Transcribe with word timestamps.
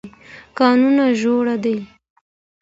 کانونه 0.57 1.05
ژور 1.19 1.45
دي. 1.63 1.75